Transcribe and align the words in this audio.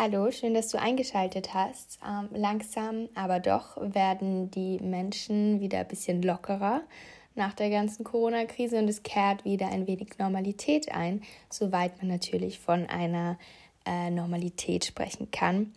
Hallo, 0.00 0.30
schön, 0.30 0.54
dass 0.54 0.68
du 0.68 0.78
eingeschaltet 0.78 1.54
hast. 1.54 1.98
Ähm, 2.08 2.28
langsam, 2.30 3.08
aber 3.16 3.40
doch 3.40 3.76
werden 3.80 4.48
die 4.48 4.78
Menschen 4.78 5.60
wieder 5.60 5.80
ein 5.80 5.88
bisschen 5.88 6.22
lockerer 6.22 6.82
nach 7.34 7.52
der 7.52 7.68
ganzen 7.68 8.04
Corona-Krise 8.04 8.78
und 8.78 8.86
es 8.86 9.02
kehrt 9.02 9.44
wieder 9.44 9.66
ein 9.66 9.88
wenig 9.88 10.10
Normalität 10.16 10.92
ein, 10.92 11.24
soweit 11.50 11.98
man 11.98 12.06
natürlich 12.06 12.60
von 12.60 12.86
einer 12.86 13.40
äh, 13.86 14.08
Normalität 14.10 14.84
sprechen 14.84 15.32
kann. 15.32 15.72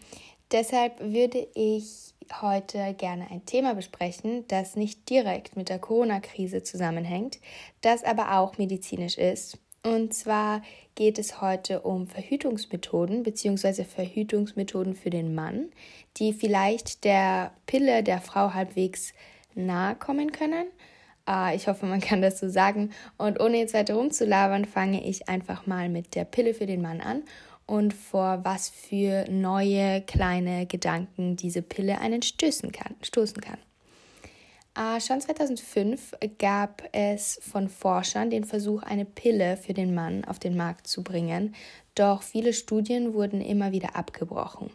Deshalb 0.52 1.00
würde 1.00 1.48
ich 1.56 2.14
heute 2.44 2.94
gerne 2.94 3.26
ein 3.32 3.48
Thema 3.48 3.74
besprechen, 3.74 4.46
das 4.50 4.76
nicht 4.76 5.10
direkt 5.10 5.58
mit 5.58 5.68
der 5.68 5.80
Corona-Krise 5.80 6.62
zusammenhängt, 6.62 7.40
das 7.82 8.04
aber 8.04 8.38
auch 8.38 8.60
medizinisch 8.60 9.18
ist 9.18 9.58
und 9.84 10.14
zwar 10.14 10.62
geht 10.96 11.18
es 11.18 11.42
heute 11.42 11.82
um 11.82 12.06
Verhütungsmethoden 12.06 13.24
bzw. 13.24 13.84
Verhütungsmethoden 13.84 14.96
für 14.96 15.10
den 15.10 15.34
Mann, 15.34 15.70
die 16.18 16.34
vielleicht 16.34 17.04
der 17.04 17.52
Pille 17.66 18.04
der 18.04 18.22
Frau 18.22 18.54
halbwegs 18.54 19.14
nahe 19.56 19.96
kommen 19.96 20.32
können. 20.32 20.68
Uh, 21.30 21.54
ich 21.56 21.68
hoffe, 21.68 21.86
man 21.86 22.02
kann 22.02 22.22
das 22.22 22.40
so 22.40 22.50
sagen. 22.50 22.92
Und 23.18 23.40
ohne 23.40 23.58
jetzt 23.58 23.74
weiter 23.74 23.96
rumzulabern, 23.96 24.66
fange 24.66 25.04
ich 25.08 25.30
einfach 25.30 25.66
mal 25.66 25.90
mit 25.90 26.16
der 26.16 26.26
Pille 26.26 26.54
für 26.54 26.66
den 26.66 26.82
Mann 26.82 27.02
an 27.02 27.24
und 27.66 27.94
vor 27.94 28.42
was 28.44 28.70
für 28.70 29.26
neue 29.30 30.02
kleine 30.02 30.66
Gedanken 30.66 31.38
diese 31.38 31.62
Pille 31.62 32.00
einen 32.00 32.22
stößen 32.22 32.72
kann, 32.72 32.96
stoßen 33.02 33.42
kann. 33.42 33.58
Äh, 34.76 35.02
schon 35.02 35.20
2005 35.20 36.14
gab 36.38 36.84
es 36.94 37.40
von 37.42 37.68
Forschern 37.68 38.30
den 38.30 38.46
Versuch, 38.46 38.84
eine 38.84 39.06
Pille 39.06 39.58
für 39.58 39.74
den 39.74 39.94
Mann 39.94 40.24
auf 40.26 40.40
den 40.40 40.56
Markt 40.56 40.88
zu 40.88 41.04
bringen, 41.04 41.56
doch 41.96 42.22
viele 42.22 42.54
Studien 42.54 43.14
wurden 43.14 43.42
immer 43.42 43.72
wieder 43.74 43.96
abgebrochen. 43.96 44.70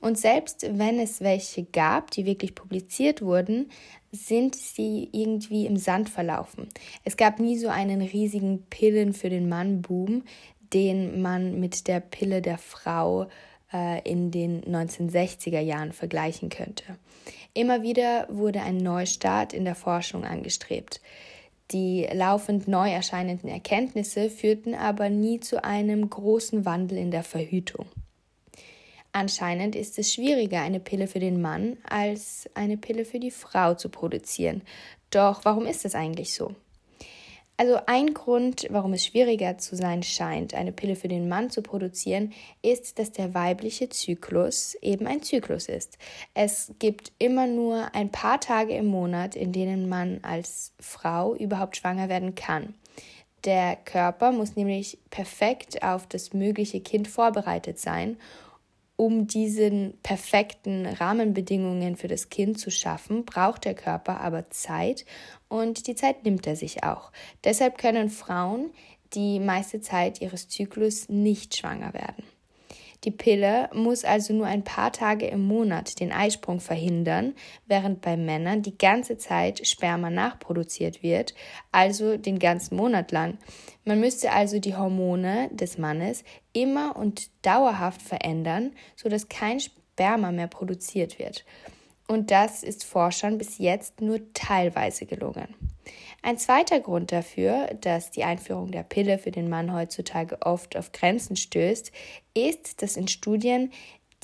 Und 0.00 0.18
selbst 0.18 0.66
wenn 0.78 0.98
es 0.98 1.20
welche 1.20 1.64
gab, 1.64 2.10
die 2.10 2.26
wirklich 2.26 2.54
publiziert 2.54 3.22
wurden, 3.22 3.70
sind 4.12 4.54
sie 4.54 5.08
irgendwie 5.12 5.66
im 5.66 5.76
Sand 5.76 6.08
verlaufen. 6.08 6.68
Es 7.04 7.16
gab 7.16 7.38
nie 7.38 7.58
so 7.58 7.68
einen 7.68 8.00
riesigen 8.00 8.64
Pillen 8.70 9.12
für 9.12 9.30
den 9.30 9.48
Mann-Boom, 9.48 10.22
den 10.72 11.22
man 11.22 11.60
mit 11.60 11.86
der 11.88 12.00
Pille 12.00 12.42
der 12.42 12.58
Frau 12.58 13.24
äh, 13.24 13.28
in 14.04 14.30
den 14.30 14.62
1960er 14.62 15.60
Jahren 15.60 15.92
vergleichen 15.92 16.48
könnte. 16.48 16.84
Immer 17.54 17.82
wieder 17.82 18.26
wurde 18.30 18.62
ein 18.62 18.76
Neustart 18.76 19.52
in 19.52 19.64
der 19.64 19.74
Forschung 19.74 20.24
angestrebt. 20.24 21.00
Die 21.70 22.06
laufend 22.12 22.68
neu 22.68 22.90
erscheinenden 22.90 23.48
Erkenntnisse 23.48 24.28
führten 24.28 24.74
aber 24.74 25.08
nie 25.08 25.40
zu 25.40 25.64
einem 25.64 26.10
großen 26.10 26.64
Wandel 26.64 26.98
in 26.98 27.10
der 27.10 27.22
Verhütung. 27.22 27.86
Anscheinend 29.12 29.76
ist 29.76 29.98
es 29.98 30.12
schwieriger, 30.12 30.60
eine 30.60 30.80
Pille 30.80 31.06
für 31.06 31.20
den 31.20 31.40
Mann 31.40 31.78
als 31.88 32.50
eine 32.54 32.76
Pille 32.76 33.04
für 33.04 33.20
die 33.20 33.30
Frau 33.30 33.74
zu 33.74 33.88
produzieren. 33.88 34.62
Doch 35.10 35.44
warum 35.44 35.66
ist 35.66 35.84
das 35.84 35.94
eigentlich 35.94 36.34
so? 36.34 36.54
Also 37.56 37.78
ein 37.86 38.14
Grund, 38.14 38.66
warum 38.70 38.94
es 38.94 39.04
schwieriger 39.04 39.58
zu 39.58 39.76
sein 39.76 40.02
scheint, 40.02 40.54
eine 40.54 40.72
Pille 40.72 40.96
für 40.96 41.06
den 41.06 41.28
Mann 41.28 41.50
zu 41.50 41.62
produzieren, 41.62 42.32
ist, 42.62 42.98
dass 42.98 43.12
der 43.12 43.32
weibliche 43.32 43.88
Zyklus 43.88 44.74
eben 44.82 45.06
ein 45.06 45.22
Zyklus 45.22 45.68
ist. 45.68 45.96
Es 46.34 46.72
gibt 46.80 47.12
immer 47.18 47.46
nur 47.46 47.94
ein 47.94 48.10
paar 48.10 48.40
Tage 48.40 48.74
im 48.74 48.86
Monat, 48.86 49.36
in 49.36 49.52
denen 49.52 49.88
man 49.88 50.18
als 50.22 50.72
Frau 50.80 51.36
überhaupt 51.36 51.76
schwanger 51.76 52.08
werden 52.08 52.34
kann. 52.34 52.74
Der 53.44 53.76
Körper 53.76 54.32
muss 54.32 54.56
nämlich 54.56 54.98
perfekt 55.10 55.82
auf 55.82 56.08
das 56.08 56.32
mögliche 56.32 56.80
Kind 56.80 57.06
vorbereitet 57.06 57.78
sein 57.78 58.16
um 58.96 59.26
diesen 59.26 59.98
perfekten 60.02 60.86
Rahmenbedingungen 60.86 61.96
für 61.96 62.08
das 62.08 62.28
Kind 62.28 62.58
zu 62.58 62.70
schaffen, 62.70 63.24
braucht 63.24 63.64
der 63.64 63.74
Körper 63.74 64.20
aber 64.20 64.50
Zeit 64.50 65.04
und 65.48 65.86
die 65.86 65.94
Zeit 65.94 66.24
nimmt 66.24 66.46
er 66.46 66.56
sich 66.56 66.84
auch. 66.84 67.10
Deshalb 67.42 67.78
können 67.78 68.10
Frauen 68.10 68.70
die 69.14 69.40
meiste 69.40 69.80
Zeit 69.80 70.20
ihres 70.20 70.48
Zyklus 70.48 71.08
nicht 71.08 71.56
schwanger 71.56 71.94
werden. 71.94 72.24
Die 73.04 73.10
Pille 73.10 73.68
muss 73.74 74.04
also 74.04 74.32
nur 74.32 74.46
ein 74.46 74.64
paar 74.64 74.90
Tage 74.90 75.26
im 75.26 75.46
Monat 75.46 76.00
den 76.00 76.10
Eisprung 76.10 76.60
verhindern, 76.60 77.34
während 77.66 78.00
bei 78.00 78.16
Männern 78.16 78.62
die 78.62 78.78
ganze 78.78 79.18
Zeit 79.18 79.66
Sperma 79.66 80.08
nachproduziert 80.08 81.02
wird, 81.02 81.34
also 81.70 82.16
den 82.16 82.38
ganzen 82.38 82.76
Monat 82.76 83.12
lang. 83.12 83.36
Man 83.84 84.00
müsste 84.00 84.32
also 84.32 84.58
die 84.58 84.74
Hormone 84.74 85.50
des 85.52 85.76
Mannes 85.76 86.24
immer 86.54 86.96
und 86.96 87.28
dauerhaft 87.44 88.00
verändern, 88.00 88.72
sodass 88.96 89.28
kein 89.28 89.60
Sperma 89.60 90.32
mehr 90.32 90.48
produziert 90.48 91.18
wird. 91.18 91.44
Und 92.06 92.30
das 92.30 92.62
ist 92.62 92.84
Forschern 92.84 93.38
bis 93.38 93.58
jetzt 93.58 94.00
nur 94.00 94.20
teilweise 94.34 95.06
gelungen. 95.06 95.54
Ein 96.22 96.38
zweiter 96.38 96.80
Grund 96.80 97.12
dafür, 97.12 97.68
dass 97.80 98.10
die 98.10 98.24
Einführung 98.24 98.70
der 98.70 98.82
Pille 98.82 99.18
für 99.18 99.30
den 99.30 99.48
Mann 99.48 99.74
heutzutage 99.74 100.40
oft 100.40 100.76
auf 100.76 100.92
Grenzen 100.92 101.36
stößt, 101.36 101.92
ist, 102.34 102.82
dass 102.82 102.96
in 102.96 103.08
Studien, 103.08 103.70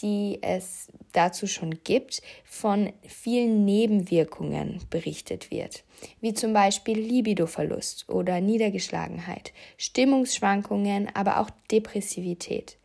die 0.01 0.39
es 0.43 0.89
dazu 1.13 1.47
schon 1.47 1.83
gibt, 1.85 2.23
von 2.45 2.93
vielen 3.07 3.67
Nebenwirkungen 3.67 4.81
berichtet 4.89 5.51
wird, 5.51 5.85
wie 6.21 6.33
zum 6.33 6.55
Beispiel 6.55 6.99
Libidoverlust 6.99 8.09
oder 8.09 8.41
Niedergeschlagenheit, 8.41 9.53
Stimmungsschwankungen, 9.77 11.15
aber 11.15 11.39
auch 11.41 11.51
Depressivität. 11.71 12.79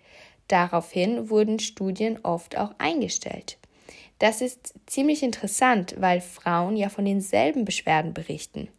Daraufhin 0.50 1.30
wurden 1.30 1.60
Studien 1.60 2.20
oft 2.24 2.58
auch 2.58 2.72
eingestellt. 2.78 3.58
Das 4.20 4.42
ist 4.42 4.74
ziemlich 4.86 5.24
interessant, 5.24 5.96
weil 6.00 6.22
Frauen 6.22 6.78
ja 6.78 6.90
von 6.90 7.06
denselben 7.06 7.66
Beschwerden 7.66 8.14
berichten. 8.14 8.70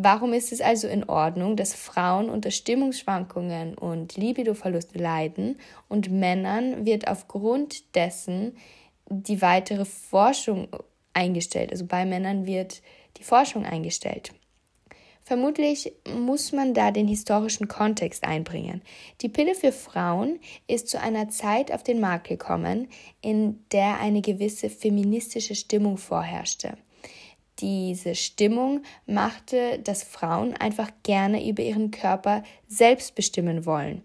Warum 0.00 0.32
ist 0.32 0.52
es 0.52 0.60
also 0.60 0.86
in 0.86 1.08
Ordnung, 1.08 1.56
dass 1.56 1.74
Frauen 1.74 2.30
unter 2.30 2.52
Stimmungsschwankungen 2.52 3.74
und 3.74 4.16
Libidoverlust 4.16 4.94
leiden 4.94 5.58
und 5.88 6.10
Männern 6.10 6.86
wird 6.86 7.08
aufgrund 7.08 7.96
dessen 7.96 8.56
die 9.08 9.42
weitere 9.42 9.84
Forschung 9.84 10.68
eingestellt? 11.14 11.72
Also 11.72 11.84
bei 11.84 12.04
Männern 12.04 12.46
wird 12.46 12.80
die 13.16 13.24
Forschung 13.24 13.64
eingestellt. 13.64 14.32
Vermutlich 15.28 15.92
muss 16.16 16.52
man 16.52 16.72
da 16.72 16.90
den 16.90 17.06
historischen 17.06 17.68
Kontext 17.68 18.24
einbringen. 18.24 18.80
Die 19.20 19.28
Pille 19.28 19.54
für 19.54 19.72
Frauen 19.72 20.38
ist 20.66 20.88
zu 20.88 20.98
einer 20.98 21.28
Zeit 21.28 21.70
auf 21.70 21.82
den 21.82 22.00
Markt 22.00 22.28
gekommen, 22.28 22.88
in 23.20 23.62
der 23.70 24.00
eine 24.00 24.22
gewisse 24.22 24.70
feministische 24.70 25.54
Stimmung 25.54 25.98
vorherrschte 25.98 26.78
diese 27.60 28.14
Stimmung 28.14 28.84
machte, 29.04 29.80
dass 29.80 30.04
Frauen 30.04 30.54
einfach 30.54 30.92
gerne 31.02 31.44
über 31.44 31.60
ihren 31.60 31.90
Körper 31.90 32.44
selbst 32.68 33.16
bestimmen 33.16 33.66
wollen 33.66 34.04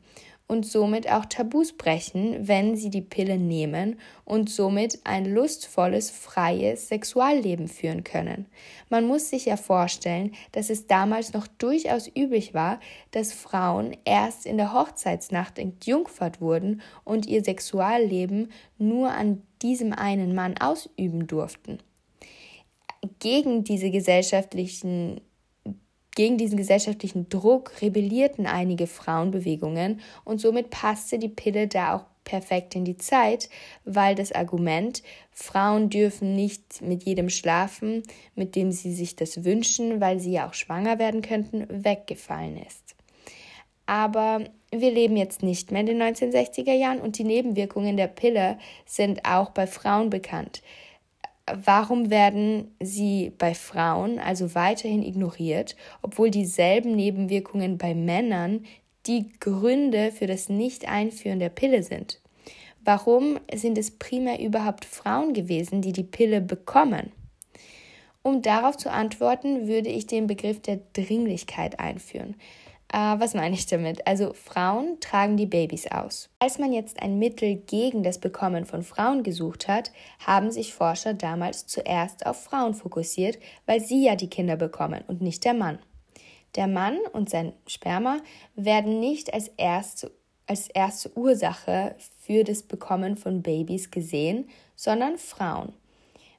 und 0.54 0.68
somit 0.68 1.12
auch 1.12 1.26
Tabus 1.26 1.74
brechen, 1.74 2.48
wenn 2.48 2.76
sie 2.76 2.92
die 2.92 3.02
Pille 3.02 3.40
nehmen 3.40 4.00
und 4.24 4.52
somit 4.52 5.00
ein 5.04 5.26
lustvolles, 5.26 6.12
freies 6.12 6.90
Sexualleben 6.90 7.68
führen 7.68 8.04
können. 8.04 8.46
Man 8.88 9.08
muss 9.08 9.32
sich 9.32 9.46
ja 9.46 9.58
vorstellen, 9.58 10.32
dass 10.52 10.70
es 10.70 10.86
damals 10.86 11.34
noch 11.34 11.48
durchaus 11.48 12.08
üblich 12.08 12.54
war, 12.54 12.80
dass 13.10 13.34
Frauen 13.34 13.98
erst 14.06 14.46
in 14.46 14.58
der 14.58 14.74
Hochzeitsnacht 14.74 15.58
entjungfert 15.58 16.40
wurden 16.40 16.82
und 17.04 17.26
ihr 17.26 17.44
Sexualleben 17.44 18.52
nur 18.78 19.10
an 19.10 19.42
diesem 19.64 19.92
einen 19.92 20.36
Mann 20.36 20.56
ausüben 20.60 21.26
durften 21.26 21.80
gegen 23.20 23.66
diese 23.66 23.92
gesellschaftlichen 23.92 25.20
gegen 26.16 26.38
diesen 26.38 26.58
gesellschaftlichen 26.58 27.30
Druck 27.30 27.82
rebellierten 27.82 28.46
einige 28.46 28.88
Frauenbewegungen 28.88 30.02
und 30.24 30.40
somit 30.40 30.70
passte 30.70 31.20
die 31.20 31.30
Pille 31.30 31.68
da 31.68 31.96
auch 31.96 32.06
perfekt 32.24 32.76
in 32.76 32.86
die 32.86 32.98
Zeit, 32.98 33.50
weil 33.86 34.16
das 34.16 34.32
Argument, 34.32 35.04
Frauen 35.32 35.90
dürfen 35.90 36.36
nicht 36.36 36.82
mit 36.82 37.04
jedem 37.04 37.30
schlafen, 37.30 38.04
mit 38.36 38.56
dem 38.56 38.72
sie 38.72 38.94
sich 38.94 39.16
das 39.16 39.44
wünschen, 39.44 40.00
weil 40.00 40.20
sie 40.20 40.32
ja 40.32 40.48
auch 40.48 40.54
schwanger 40.54 41.00
werden 41.00 41.22
könnten, 41.22 41.68
weggefallen 41.70 42.58
ist. 42.58 42.96
Aber 43.86 44.46
wir 44.72 44.92
leben 44.92 45.18
jetzt 45.18 45.44
nicht 45.44 45.72
mehr 45.72 45.82
in 45.82 45.88
den 45.88 46.02
1960er 46.02 46.74
Jahren 46.74 47.02
und 47.02 47.18
die 47.18 47.26
Nebenwirkungen 47.26 47.98
der 47.98 48.08
Pille 48.08 48.58
sind 48.86 49.26
auch 49.26 49.50
bei 49.50 49.68
Frauen 49.68 50.10
bekannt 50.10 50.62
warum 51.52 52.10
werden 52.10 52.76
sie 52.82 53.32
bei 53.38 53.54
Frauen 53.54 54.20
also 54.20 54.56
weiterhin 54.56 55.04
ignoriert, 55.04 55.76
obwohl 56.02 56.32
dieselben 56.32 56.96
Nebenwirkungen 56.96 57.78
bei 57.78 57.94
Männern 57.94 58.66
die 59.06 59.30
Gründe 59.40 60.12
für 60.12 60.28
das 60.28 60.50
Nicht-Einführen 60.50 61.40
der 61.40 61.50
Pille 61.50 61.84
sind? 61.84 62.22
Warum 62.86 63.40
sind 63.54 63.78
es 63.78 63.92
primär 63.92 64.40
überhaupt 64.40 64.86
Frauen 64.86 65.34
gewesen, 65.34 65.82
die 65.82 65.94
die 65.94 66.04
Pille 66.04 66.42
bekommen? 66.42 67.12
Um 68.22 68.42
darauf 68.42 68.78
zu 68.78 68.90
antworten, 68.90 69.68
würde 69.68 69.90
ich 69.90 70.08
den 70.08 70.28
Begriff 70.28 70.62
der 70.62 70.80
Dringlichkeit 70.94 71.80
einführen. 71.80 72.36
Äh, 72.94 73.20
was 73.20 73.34
meine 73.34 73.56
ich 73.56 73.66
damit? 73.66 74.06
Also 74.06 74.34
Frauen 74.34 75.00
tragen 75.00 75.36
die 75.36 75.48
Babys 75.48 75.88
aus. 75.88 76.30
Als 76.38 76.60
man 76.60 76.72
jetzt 76.72 77.02
ein 77.02 77.18
Mittel 77.18 77.56
gegen 77.56 78.04
das 78.04 78.20
Bekommen 78.20 78.66
von 78.66 78.84
Frauen 78.84 79.24
gesucht 79.24 79.68
hat, 79.68 79.92
haben 80.20 80.52
sich 80.52 80.76
Forscher 80.76 81.16
damals 81.16 81.66
zuerst 81.66 82.28
auf 82.28 82.44
Frauen 82.44 82.76
fokussiert, 82.76 83.40
weil 83.66 83.82
sie 83.82 84.06
ja 84.06 84.16
die 84.16 84.30
Kinder 84.30 84.58
bekommen 84.58 85.04
und 85.08 85.22
nicht 85.22 85.44
der 85.44 85.56
Mann. 85.56 85.80
Der 86.56 86.68
Mann 86.68 87.00
und 87.14 87.32
sein 87.32 87.54
Sperma 87.66 88.20
werden 88.56 89.00
nicht 89.00 89.34
als 89.34 89.48
erste, 89.58 90.12
als 90.46 90.68
erste 90.68 91.18
Ursache 91.18 91.96
für 92.20 92.44
das 92.44 92.62
Bekommen 92.62 93.18
von 93.18 93.42
Babys 93.42 93.90
gesehen, 93.90 94.48
sondern 94.76 95.18
Frauen, 95.18 95.74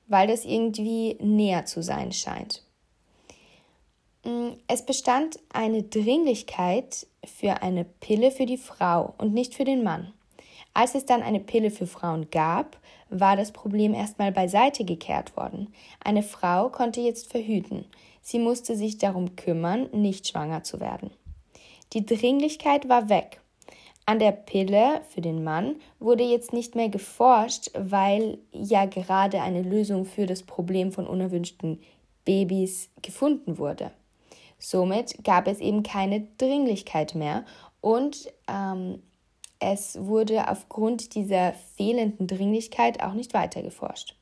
weil 0.06 0.28
das 0.28 0.44
irgendwie 0.44 1.16
näher 1.20 1.64
zu 1.64 1.82
sein 1.82 2.12
scheint. 2.12 2.63
Mm, 4.24 4.54
es 4.68 4.84
bestand 4.84 5.38
eine 5.52 5.82
Dringlichkeit 5.82 7.06
für 7.24 7.62
eine 7.62 7.84
Pille 7.84 8.30
für 8.30 8.46
die 8.46 8.56
Frau 8.56 9.14
und 9.18 9.34
nicht 9.34 9.54
für 9.54 9.64
den 9.64 9.82
Mann. 9.82 10.12
Als 10.72 10.94
es 10.94 11.06
dann 11.06 11.22
eine 11.22 11.40
Pille 11.40 11.70
für 11.70 11.86
Frauen 11.86 12.30
gab, 12.30 12.78
war 13.10 13.36
das 13.36 13.52
Problem 13.52 13.94
erstmal 13.94 14.32
beiseite 14.32 14.84
gekehrt 14.84 15.36
worden. 15.36 15.72
Eine 16.02 16.22
Frau 16.22 16.68
konnte 16.68 17.00
jetzt 17.00 17.30
verhüten. 17.30 17.84
Sie 18.22 18.38
musste 18.38 18.74
sich 18.74 18.98
darum 18.98 19.36
kümmern, 19.36 19.88
nicht 19.92 20.26
schwanger 20.26 20.64
zu 20.64 20.80
werden. 20.80 21.10
Die 21.92 22.04
Dringlichkeit 22.04 22.88
war 22.88 23.08
weg. 23.08 23.40
An 24.06 24.18
der 24.18 24.32
Pille 24.32 25.02
für 25.10 25.20
den 25.20 25.44
Mann 25.44 25.76
wurde 26.00 26.24
jetzt 26.24 26.52
nicht 26.52 26.74
mehr 26.74 26.88
geforscht, 26.88 27.70
weil 27.74 28.38
ja 28.52 28.86
gerade 28.86 29.40
eine 29.40 29.62
Lösung 29.62 30.04
für 30.04 30.26
das 30.26 30.42
Problem 30.42 30.92
von 30.92 31.06
unerwünschten 31.06 31.80
Babys 32.24 32.90
gefunden 33.00 33.58
wurde. 33.58 33.92
Somit 34.64 35.22
gab 35.24 35.46
es 35.46 35.60
eben 35.60 35.82
keine 35.82 36.26
Dringlichkeit 36.38 37.14
mehr 37.14 37.44
und 37.82 38.32
ähm, 38.48 39.02
es 39.58 39.98
wurde 40.00 40.48
aufgrund 40.48 41.14
dieser 41.14 41.52
fehlenden 41.76 42.26
Dringlichkeit 42.26 43.02
auch 43.02 43.12
nicht 43.12 43.34
weiter 43.34 43.62
geforscht. 43.62 44.16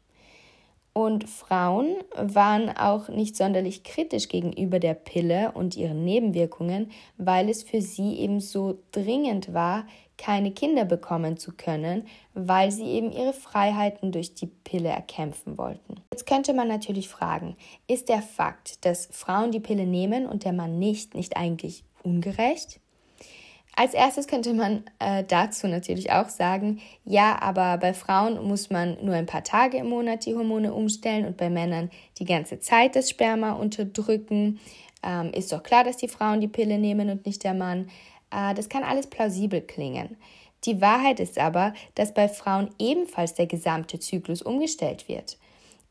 Und 0.95 1.27
Frauen 1.27 1.97
waren 2.15 2.69
auch 2.69 3.09
nicht 3.09 3.35
sonderlich 3.35 3.83
kritisch 3.83 4.29
gegenüber 4.29 4.79
der 4.79 4.93
Pille 4.93 5.53
und 5.53 5.75
ihren 5.75 6.05
Nebenwirkungen, 6.05 6.91
weil 7.17 7.49
es 7.49 7.63
für 7.63 7.81
sie 7.81 8.19
eben 8.19 8.41
so 8.41 8.79
dringend 8.93 9.55
war, 9.55 9.87
keine 10.19 10.53
Kinder 10.53 10.85
bekommen 10.85 11.39
zu 11.39 11.53
können, 11.53 12.07
weil 12.35 12.71
sie 12.71 12.85
eben 12.85 13.11
ihre 13.11 13.33
Freiheiten 13.33 14.13
durch 14.13 14.35
die 14.35 14.47
Pille 14.47 14.91
erkämpfen 14.91 15.57
wollten. 15.57 15.97
Jetzt 16.13 16.27
könnte 16.27 16.53
man 16.53 16.69
natürlich 16.69 17.09
fragen, 17.09 17.57
ist 17.89 18.11
der 18.11 18.21
Fakt, 18.21 18.85
dass 18.85 19.07
Frauen 19.07 19.51
die 19.51 19.61
Pille 19.61 19.87
nehmen 19.87 20.27
und 20.27 20.45
der 20.45 20.53
Mann 20.53 20.79
nicht, 20.79 21.15
nicht 21.15 21.39
eigentlich 21.39 21.85
ungerecht? 22.03 22.82
Als 23.75 23.95
erstes 23.95 24.27
könnte 24.27 24.53
man 24.53 24.85
äh, 24.99 25.25
dazu 25.25 25.67
natürlich 25.67 26.13
auch 26.13 26.29
sagen, 26.29 26.81
ja, 27.07 27.41
aber 27.41 27.79
bei 27.79 27.95
Frauen 27.95 28.47
muss 28.47 28.69
man 28.69 28.99
nur 29.03 29.15
ein 29.15 29.27
paar 29.27 29.45
Tage 29.45 29.79
im 29.79 29.89
Monat 29.89 30.27
die 30.27 30.35
Hormone 30.35 30.75
umstellen 30.75 31.25
und 31.25 31.39
bei 31.39 31.49
Männern 31.49 31.91
die 32.19 32.27
ganze 32.27 32.61
Zeit 32.61 32.97
das 32.97 33.09
Sperma 33.09 33.53
unterdrücken. 33.53 34.61
Ähm, 35.03 35.33
ist 35.33 35.53
doch 35.53 35.63
klar, 35.63 35.85
dass 35.85 35.97
die 35.97 36.09
Frauen 36.09 36.41
die 36.41 36.49
Pille 36.49 36.79
nehmen 36.79 37.09
und 37.09 37.25
nicht 37.25 37.45
der 37.45 37.55
Mann. 37.55 37.89
Äh, 38.31 38.53
das 38.55 38.69
kann 38.69 38.85
alles 38.85 39.07
plausibel 39.07 39.63
klingen. 39.63 40.19
Die 40.65 40.81
Wahrheit 40.81 41.19
ist 41.19 41.39
aber, 41.39 41.73
dass 41.95 42.15
bei 42.15 42.29
Frauen 42.29 42.71
ebenfalls 42.79 43.35
der 43.35 43.47
gesamte 43.47 43.99
Zyklus 43.99 44.43
umgestellt 44.43 45.09
wird. 45.09 45.39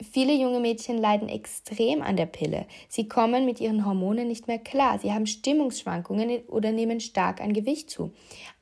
Viele 0.04 0.34
junge 0.34 0.60
Mädchen 0.60 0.98
leiden 0.98 1.30
extrem 1.30 2.02
an 2.02 2.18
der 2.18 2.26
Pille. 2.26 2.66
Sie 2.90 3.08
kommen 3.08 3.46
mit 3.46 3.60
ihren 3.60 3.86
Hormonen 3.86 4.28
nicht 4.28 4.48
mehr 4.48 4.58
klar. 4.58 4.98
Sie 4.98 5.14
haben 5.14 5.28
Stimmungsschwankungen 5.28 6.42
oder 6.48 6.72
nehmen 6.72 7.00
stark 7.00 7.40
an 7.40 7.54
Gewicht 7.54 7.92
zu. 7.92 8.12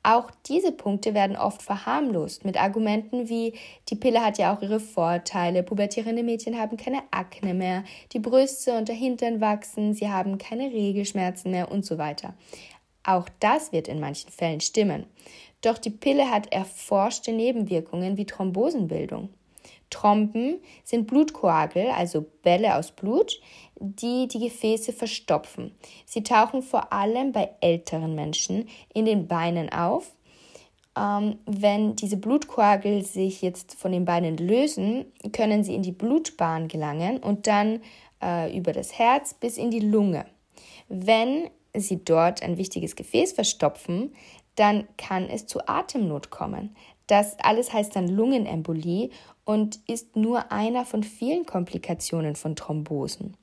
Auch 0.02 0.30
diese 0.46 0.72
Punkte 0.72 1.14
werden 1.14 1.36
oft 1.36 1.62
verharmlost 1.62 2.44
mit 2.44 2.60
Argumenten 2.60 3.30
wie 3.30 3.54
die 3.88 3.96
Pille 3.96 4.22
hat 4.22 4.36
ja 4.36 4.54
auch 4.54 4.60
ihre 4.60 4.80
Vorteile, 4.80 5.62
pubertierende 5.62 6.22
Mädchen 6.22 6.58
haben 6.58 6.76
keine 6.76 7.02
Akne 7.10 7.54
mehr, 7.54 7.84
die 8.12 8.18
Brüste 8.18 8.76
und 8.76 8.88
der 8.88 8.94
Hintern 8.94 9.40
wachsen, 9.40 9.94
sie 9.94 10.08
haben 10.08 10.36
keine 10.36 10.70
Regelschmerzen 10.70 11.50
mehr 11.50 11.70
und 11.70 11.86
so 11.86 11.96
weiter. 11.96 12.34
Auch 13.02 13.28
das 13.40 13.72
wird 13.72 13.88
in 13.88 14.00
manchen 14.00 14.30
Fällen 14.30 14.60
stimmen. 14.60 15.06
Doch 15.62 15.78
die 15.78 15.90
Pille 15.90 16.30
hat 16.30 16.52
erforschte 16.52 17.32
Nebenwirkungen 17.32 18.16
wie 18.16 18.26
Thrombosenbildung. 18.26 19.30
Trompen 19.90 20.60
sind 20.84 21.06
Blutkoagel, 21.06 21.90
also 21.90 22.24
Bälle 22.42 22.76
aus 22.76 22.92
Blut, 22.92 23.40
die 23.78 24.28
die 24.28 24.38
Gefäße 24.38 24.92
verstopfen. 24.92 25.74
Sie 26.06 26.22
tauchen 26.22 26.62
vor 26.62 26.92
allem 26.92 27.32
bei 27.32 27.50
älteren 27.60 28.14
Menschen 28.14 28.68
in 28.94 29.04
den 29.04 29.26
Beinen 29.26 29.70
auf. 29.72 30.12
Ähm, 30.96 31.38
wenn 31.46 31.96
diese 31.96 32.16
Blutkoagel 32.16 33.04
sich 33.04 33.42
jetzt 33.42 33.74
von 33.74 33.92
den 33.92 34.04
Beinen 34.04 34.36
lösen, 34.36 35.06
können 35.32 35.64
sie 35.64 35.74
in 35.74 35.82
die 35.82 35.92
Blutbahn 35.92 36.68
gelangen 36.68 37.18
und 37.18 37.46
dann 37.46 37.80
äh, 38.22 38.56
über 38.56 38.72
das 38.72 38.98
Herz 38.98 39.34
bis 39.34 39.56
in 39.56 39.70
die 39.70 39.80
Lunge. 39.80 40.26
Wenn 40.88 41.48
sie 41.74 42.04
dort 42.04 42.42
ein 42.42 42.58
wichtiges 42.58 42.96
Gefäß 42.96 43.32
verstopfen, 43.32 44.12
dann 44.56 44.88
kann 44.96 45.28
es 45.28 45.46
zu 45.46 45.66
Atemnot 45.68 46.30
kommen. 46.30 46.74
Das 47.06 47.38
alles 47.40 47.72
heißt 47.72 47.96
dann 47.96 48.08
Lungenembolie 48.08 49.10
und 49.50 49.80
ist 49.88 50.14
nur 50.14 50.52
einer 50.52 50.84
von 50.84 51.02
vielen 51.02 51.44
Komplikationen 51.44 52.36
von 52.36 52.54
Thrombosen. 52.54 53.36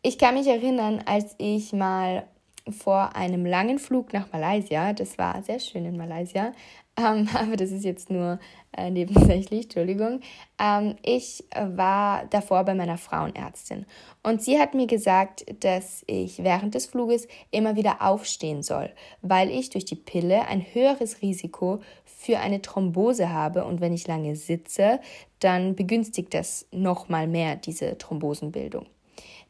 Ich 0.00 0.16
kann 0.16 0.34
mich 0.34 0.46
erinnern, 0.46 1.02
als 1.04 1.34
ich 1.36 1.74
mal 1.74 2.26
vor 2.70 3.14
einem 3.14 3.44
langen 3.44 3.78
Flug 3.78 4.14
nach 4.14 4.32
Malaysia, 4.32 4.94
das 4.94 5.18
war 5.18 5.42
sehr 5.42 5.60
schön 5.60 5.84
in 5.84 5.98
Malaysia, 5.98 6.52
ähm, 7.00 7.28
aber 7.34 7.56
das 7.56 7.70
ist 7.70 7.84
jetzt 7.84 8.10
nur 8.10 8.38
äh, 8.76 8.90
nebensächlich, 8.90 9.64
Entschuldigung. 9.64 10.20
Ähm, 10.60 10.96
ich 11.02 11.44
war 11.54 12.26
davor 12.26 12.64
bei 12.64 12.74
meiner 12.74 12.98
Frauenärztin 12.98 13.86
und 14.22 14.42
sie 14.42 14.58
hat 14.58 14.74
mir 14.74 14.86
gesagt, 14.86 15.44
dass 15.60 16.04
ich 16.06 16.42
während 16.42 16.74
des 16.74 16.86
Fluges 16.86 17.26
immer 17.50 17.76
wieder 17.76 18.02
aufstehen 18.02 18.62
soll, 18.62 18.90
weil 19.22 19.50
ich 19.50 19.70
durch 19.70 19.84
die 19.84 19.96
Pille 19.96 20.46
ein 20.46 20.64
höheres 20.72 21.22
Risiko 21.22 21.80
für 22.04 22.38
eine 22.38 22.60
Thrombose 22.60 23.30
habe 23.30 23.64
und 23.64 23.80
wenn 23.80 23.94
ich 23.94 24.06
lange 24.06 24.36
sitze, 24.36 25.00
dann 25.40 25.74
begünstigt 25.74 26.34
das 26.34 26.66
nochmal 26.70 27.26
mehr 27.26 27.56
diese 27.56 27.96
Thrombosenbildung. 27.96 28.86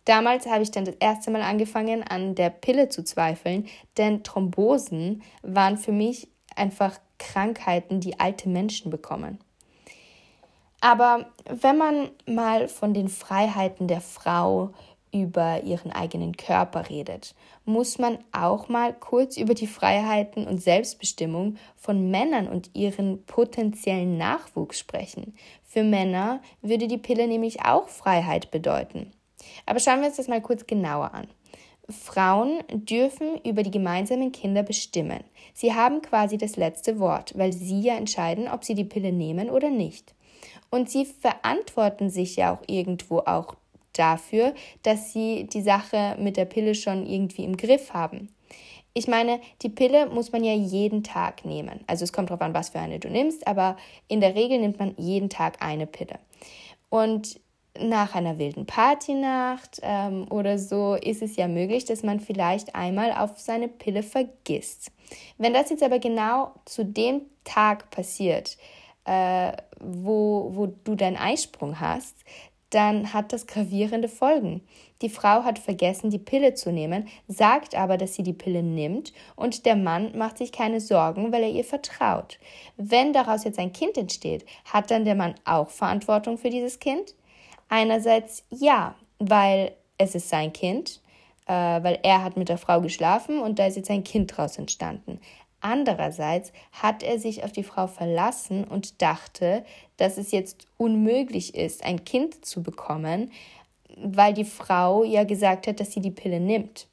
Damals 0.05 0.47
habe 0.47 0.63
ich 0.63 0.71
dann 0.71 0.85
das 0.85 0.97
erste 0.99 1.31
Mal 1.31 1.43
angefangen, 1.43 2.03
an 2.03 2.35
der 2.35 2.51
Pille 2.51 2.89
zu 2.89 3.05
zweifeln, 3.05 3.67
denn 3.97 4.23
Thrombosen 4.23 5.23
waren 5.43 5.77
für 5.77 5.93
mich 5.93 6.29
einfach 6.57 6.99
Krankheiten, 7.21 8.01
die 8.01 8.19
alte 8.19 8.49
Menschen 8.49 8.91
bekommen. 8.91 9.39
Aber 10.81 11.27
wenn 11.45 11.77
man 11.77 12.11
mal 12.27 12.67
von 12.67 12.95
den 12.95 13.09
Freiheiten 13.09 13.87
der 13.87 14.01
Frau 14.01 14.73
über 15.13 15.63
ihren 15.63 15.93
eigenen 15.93 16.37
Körper 16.37 16.89
redet, 16.89 17.35
muss 17.65 17.99
man 17.99 18.19
auch 18.33 18.69
mal 18.69 18.95
kurz 18.95 19.37
über 19.37 19.55
die 19.55 19.67
Freiheiten 19.67 20.47
und 20.47 20.63
Selbstbestimmung 20.63 21.57
von 21.77 22.11
Männern 22.11 22.49
und 22.49 22.71
ihren 22.75 23.25
potenziellen 23.27 24.17
Nachwuchs 24.17 24.79
sprechen. 24.79 25.35
Für 25.65 25.83
Männer 25.83 26.41
würde 26.63 26.89
die 26.89 26.99
Pille 26.99 27.29
nämlich 27.29 27.65
auch 27.65 27.89
Freiheit 27.89 28.51
bedeuten. 28.51 29.13
Aber 29.67 29.81
schauen 29.81 30.01
wir 30.01 30.09
uns 30.09 30.17
das 30.17 30.29
mal 30.29 30.41
kurz 30.41 30.67
genauer 30.67 31.13
an. 31.13 31.29
Frauen 31.91 32.63
dürfen 32.73 33.41
über 33.45 33.63
die 33.63 33.71
gemeinsamen 33.71 34.33
Kinder 34.33 34.63
bestimmen. 34.63 35.25
Sie 35.55 35.75
haben 35.75 36.03
quasi 36.03 36.39
das 36.39 36.57
letzte 36.57 36.99
Wort, 36.99 37.37
weil 37.37 37.53
sie 37.53 37.81
ja 37.81 37.97
entscheiden, 37.97 38.49
ob 38.49 38.65
sie 38.65 38.75
die 38.75 38.85
Pille 38.85 39.13
nehmen 39.13 39.51
oder 39.51 39.71
nicht. 39.71 40.15
Und 40.71 40.89
sie 40.89 41.05
verantworten 41.05 42.11
sich 42.11 42.37
ja 42.37 42.55
auch 42.55 42.63
irgendwo 42.67 43.19
auch 43.19 43.57
dafür, 43.93 44.55
dass 44.83 45.13
sie 45.13 45.49
die 45.53 45.63
Sache 45.63 46.17
mit 46.19 46.37
der 46.37 46.45
Pille 46.45 46.75
schon 46.75 47.07
irgendwie 47.07 47.45
im 47.45 47.57
Griff 47.57 47.93
haben. 47.93 48.29
Ich 48.93 49.07
meine, 49.07 49.41
die 49.63 49.69
Pille 49.69 50.07
muss 50.07 50.33
man 50.33 50.43
ja 50.43 50.55
jeden 50.55 51.05
Tag 51.05 51.45
nehmen. 51.45 51.81
Also 51.87 52.05
es 52.05 52.13
kommt 52.13 52.31
darauf 52.31 52.43
an, 52.43 52.55
was 52.55 52.71
für 52.71 52.81
eine 52.81 52.99
du 52.99 53.09
nimmst, 53.09 53.47
aber 53.47 53.77
in 54.09 54.21
der 54.21 54.35
Regel 54.35 54.59
nimmt 54.59 54.79
man 54.79 54.95
jeden 54.97 55.31
Tag 55.31 55.63
eine 55.63 55.87
Pille. 55.87 56.19
Und 56.89 57.41
nach 57.89 58.15
einer 58.15 58.39
wilden 58.39 58.67
Partynacht 58.67 59.81
ähm, 59.83 60.27
oder 60.31 60.59
so 60.59 60.95
ist 60.95 61.23
es 61.23 61.37
ja 61.37 61.49
möglich, 61.49 61.85
dass 61.85 62.03
man 62.03 62.21
vielleicht 62.21 62.75
einmal 62.75 63.13
auf 63.13 63.39
seine 63.39 63.69
Pille 63.69 64.03
vergisst. 64.03 64.93
Wenn 65.39 65.55
das 65.55 65.71
jetzt 65.71 65.83
aber 65.83 65.99
genau 65.99 66.53
zu 66.65 66.85
dem 66.85 67.23
Tag 67.45 67.91
passiert, 67.91 68.57
äh, 69.05 69.53
wo, 69.81 70.51
wo 70.55 70.67
du 70.85 70.95
deinen 70.95 71.17
Eisprung 71.17 71.81
hast, 71.81 72.17
dann 72.71 73.13
hat 73.13 73.33
das 73.33 73.47
gravierende 73.47 74.09
Folgen. 74.09 74.63
Die 75.03 75.09
Frau 75.09 75.45
hat 75.45 75.59
vergessen, 75.59 76.11
die 76.11 76.19
Pille 76.19 76.55
zu 76.55 76.71
nehmen, 76.71 77.09
sagt 77.27 77.75
aber, 77.75 77.97
dass 77.97 78.15
sie 78.15 78.23
die 78.23 78.33
Pille 78.33 78.63
nimmt 78.63 79.13
und 79.35 79.67
der 79.67 79.77
Mann 79.77 80.17
macht 80.17 80.39
sich 80.39 80.53
keine 80.53 80.81
Sorgen, 80.81 81.33
weil 81.33 81.43
er 81.43 81.51
ihr 81.51 81.65
vertraut. 81.65 82.39
Wenn 82.77 83.13
daraus 83.13 83.45
jetzt 83.45 83.59
ein 83.59 83.73
Kind 83.73 83.97
entsteht, 83.97 84.45
hat 84.65 84.91
dann 84.91 85.05
der 85.05 85.15
Mann 85.15 85.35
auch 85.45 85.71
Verantwortung 85.71 86.39
für 86.39 86.51
dieses 86.51 86.79
Kind? 86.79 87.15
Einerseits 87.71 88.45
ja, 88.51 88.95
weil 89.19 89.73
es 89.97 90.15
ist 90.15 90.29
sein 90.29 90.53
Kind. 90.53 91.01
äh, 91.51 91.83
weil 91.83 91.99
er 92.05 92.23
hat 92.23 92.37
mit 92.37 92.49
der 92.49 92.59
Frau 92.59 92.81
geschlafen 92.81 93.41
und 93.41 93.59
da 93.59 93.67
ist 93.67 93.77
jetzt 93.77 93.91
ein 93.91 94.05
Kind 94.05 94.37
draus 94.37 94.57
entstanden. 94.57 95.21
Andererseits 95.61 96.53
hat 96.71 97.03
er 97.03 97.19
sich 97.19 97.43
auf 97.43 97.51
die 97.51 97.65
Frau 97.65 97.89
verlassen 97.89 98.63
und 98.63 99.03
dachte, 99.03 99.65
dass 99.97 100.17
es 100.17 100.31
jetzt 100.31 100.69
unmöglich 100.77 101.57
ist, 101.57 101.85
ein 101.85 102.05
Kind 102.05 102.45
zu 102.45 102.63
bekommen, 102.63 103.33
weil 103.97 104.33
die 104.33 104.45
Frau 104.45 105.03
ja 105.03 105.25
gesagt 105.25 105.67
hat, 105.67 105.81
dass 105.81 105.93
sie 105.93 106.01
die 106.01 106.13
Pille 106.13 106.39
nimmt. 106.39 106.87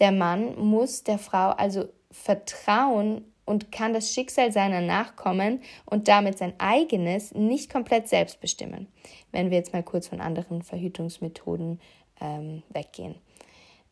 Der 0.00 0.10
Mann 0.10 0.58
muss 0.58 1.04
der 1.04 1.18
Frau 1.18 1.50
also 1.50 1.84
vertrauen 2.10 3.29
und 3.50 3.72
kann 3.72 3.92
das 3.92 4.14
Schicksal 4.14 4.52
seiner 4.52 4.80
Nachkommen 4.80 5.60
und 5.84 6.06
damit 6.06 6.38
sein 6.38 6.52
eigenes 6.58 7.34
nicht 7.34 7.68
komplett 7.68 8.08
selbst 8.08 8.40
bestimmen, 8.40 8.86
wenn 9.32 9.50
wir 9.50 9.58
jetzt 9.58 9.72
mal 9.72 9.82
kurz 9.82 10.06
von 10.06 10.20
anderen 10.20 10.62
Verhütungsmethoden 10.62 11.80
ähm, 12.20 12.62
weggehen. 12.68 13.16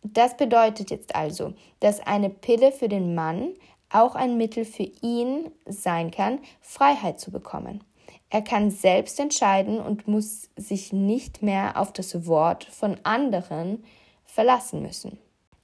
Das 0.04 0.36
bedeutet 0.36 0.92
jetzt 0.92 1.16
also, 1.16 1.54
dass 1.80 1.98
eine 1.98 2.30
Pille 2.30 2.70
für 2.70 2.88
den 2.88 3.16
Mann 3.16 3.48
auch 3.90 4.14
ein 4.14 4.36
Mittel 4.36 4.64
für 4.64 4.88
ihn 5.02 5.50
sein 5.66 6.12
kann, 6.12 6.38
Freiheit 6.60 7.18
zu 7.18 7.32
bekommen. 7.32 7.82
Er 8.30 8.42
kann 8.42 8.70
selbst 8.70 9.18
entscheiden 9.18 9.80
und 9.80 10.06
muss 10.06 10.50
sich 10.54 10.92
nicht 10.92 11.42
mehr 11.42 11.80
auf 11.80 11.92
das 11.92 12.28
Wort 12.28 12.62
von 12.62 12.96
anderen 13.02 13.82
verlassen 14.24 14.82
müssen. 14.82 15.18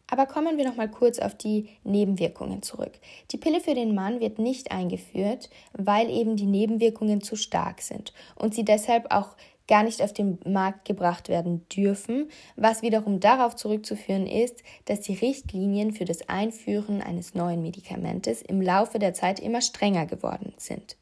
Aber 0.06 0.26
kommen 0.26 0.58
wir 0.58 0.66
noch 0.66 0.76
mal 0.76 0.90
kurz 0.90 1.18
auf 1.18 1.34
die 1.34 1.70
Nebenwirkungen 1.82 2.62
zurück. 2.62 2.92
Die 3.30 3.38
Pille 3.38 3.60
für 3.60 3.74
den 3.74 3.94
Mann 3.94 4.20
wird 4.20 4.38
nicht 4.38 4.70
eingeführt, 4.70 5.48
weil 5.72 6.10
eben 6.10 6.36
die 6.36 6.46
Nebenwirkungen 6.46 7.22
zu 7.22 7.36
stark 7.36 7.80
sind 7.80 8.12
und 8.36 8.54
sie 8.54 8.64
deshalb 8.64 9.12
auch 9.12 9.34
gar 9.66 9.82
nicht 9.82 10.02
auf 10.02 10.12
den 10.12 10.38
Markt 10.44 10.84
gebracht 10.84 11.28
werden 11.28 11.66
dürfen, 11.68 12.28
was 12.56 12.82
wiederum 12.82 13.20
darauf 13.20 13.56
zurückzuführen 13.56 14.26
ist, 14.26 14.62
dass 14.84 15.00
die 15.00 15.14
Richtlinien 15.14 15.92
für 15.92 16.04
das 16.04 16.28
Einführen 16.28 17.00
eines 17.00 17.34
neuen 17.34 17.62
Medikamentes 17.62 18.42
im 18.42 18.60
Laufe 18.60 18.98
der 18.98 19.14
Zeit 19.14 19.40
immer 19.40 19.62
strenger 19.62 20.06
geworden 20.06 20.52
sind. 20.58 20.96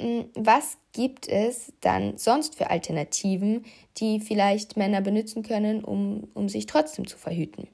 Hm, 0.00 0.30
was 0.34 0.78
gibt 0.92 1.28
es 1.28 1.72
dann 1.80 2.16
sonst 2.16 2.54
für 2.54 2.70
Alternativen, 2.70 3.64
die 3.98 4.20
vielleicht 4.20 4.76
Männer 4.76 5.00
benutzen 5.00 5.42
können, 5.42 5.84
um, 5.84 6.28
um 6.34 6.48
sich 6.48 6.66
trotzdem 6.66 7.06
zu 7.06 7.18
verhüten? 7.18 7.68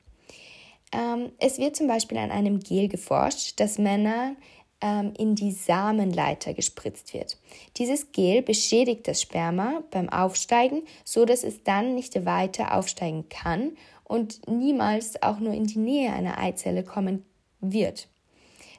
Ähm, 0.93 1.33
es 1.39 1.59
wird 1.59 1.77
zum 1.77 1.87
Beispiel 1.87 2.19
an 2.19 2.31
einem 2.31 2.61
Gel 2.61 2.89
geforscht, 2.89 3.61
das 3.61 3.79
Männer 3.79 4.37
ähm, 4.81 5.13
in 5.17 5.35
die 5.35 5.53
Samenleiter 5.53 6.55
gespritzt 6.55 7.15
wird. 7.15 7.39
Dieses 7.77 8.13
Gel 8.13 8.43
beschädigt 8.43 9.09
das 9.09 9.23
Sperma 9.23 9.83
beim 9.91 10.09
Aufsteigen, 10.09 10.83
so 11.05 11.25
dass 11.25 11.43
es 11.43 11.63
dann 11.63 11.95
nicht 11.95 12.25
weiter 12.25 12.77
aufsteigen 12.77 13.29
kann 13.29 13.77
und 14.05 14.47
niemals 14.47 15.23
auch 15.23 15.41
nur 15.41 15.55
in 15.55 15.67
die 15.67 15.79
Nähe 15.79 16.13
einer 16.13 16.39
Eizelle 16.39 16.85
kommen 16.85 17.25
wird. 17.61 18.09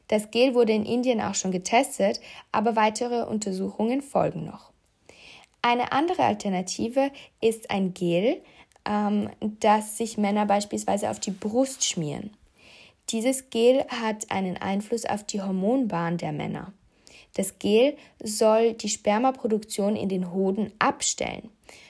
Das 0.07 0.29
Gel 0.29 0.53
wurde 0.53 0.73
in 0.73 0.85
Indien 0.85 1.19
auch 1.19 1.33
schon 1.33 1.51
getestet, 1.51 2.21
aber 2.51 2.75
weitere 2.75 3.23
Untersuchungen 3.23 4.01
folgen 4.01 4.45
noch. 4.45 4.71
Eine 5.63 5.91
andere 5.91 6.23
Alternative 6.23 7.09
ist 7.41 7.71
ein 7.71 7.95
Gel, 7.95 8.43
ähm, 8.87 9.29
das 9.59 9.97
sich 9.97 10.17
Männer 10.17 10.45
beispielsweise 10.45 11.09
auf 11.09 11.19
die 11.19 11.31
Brust 11.31 11.85
schmieren. 11.85 12.31
Dieses 13.09 13.49
Gel 13.49 13.85
hat 13.89 14.31
einen 14.31 14.57
Einfluss 14.57 15.05
auf 15.05 15.23
die 15.23 15.41
Hormonbahn 15.41 16.17
der 16.17 16.31
Männer. 16.31 16.73
Das 17.35 17.59
Gel 17.59 17.95
soll 18.23 18.73
die 18.73 18.89
Spermaproduktion 18.89 19.95
in 19.95 20.09
den 20.09 20.31
Hoden 20.31 20.71
abstellen. 20.79 21.49